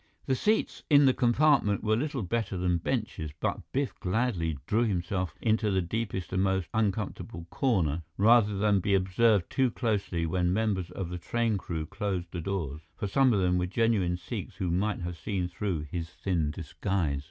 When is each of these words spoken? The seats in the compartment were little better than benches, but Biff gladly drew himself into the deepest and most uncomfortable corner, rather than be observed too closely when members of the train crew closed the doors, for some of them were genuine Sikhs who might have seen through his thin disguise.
The 0.25 0.33
seats 0.33 0.81
in 0.89 1.05
the 1.05 1.13
compartment 1.13 1.83
were 1.83 1.95
little 1.95 2.23
better 2.23 2.57
than 2.57 2.79
benches, 2.79 3.29
but 3.39 3.61
Biff 3.71 3.93
gladly 3.99 4.57
drew 4.65 4.83
himself 4.83 5.35
into 5.43 5.69
the 5.69 5.79
deepest 5.79 6.33
and 6.33 6.41
most 6.41 6.67
uncomfortable 6.73 7.45
corner, 7.51 8.01
rather 8.17 8.57
than 8.57 8.79
be 8.79 8.95
observed 8.95 9.51
too 9.51 9.69
closely 9.69 10.25
when 10.25 10.51
members 10.51 10.89
of 10.89 11.09
the 11.09 11.19
train 11.19 11.59
crew 11.59 11.85
closed 11.85 12.31
the 12.31 12.41
doors, 12.41 12.81
for 12.97 13.05
some 13.05 13.31
of 13.31 13.41
them 13.41 13.59
were 13.59 13.67
genuine 13.67 14.17
Sikhs 14.17 14.55
who 14.55 14.71
might 14.71 15.01
have 15.01 15.19
seen 15.19 15.47
through 15.47 15.81
his 15.91 16.09
thin 16.09 16.49
disguise. 16.49 17.19